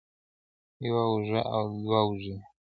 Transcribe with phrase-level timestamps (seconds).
[0.85, 2.35] يوه اوږه او دوه اوږې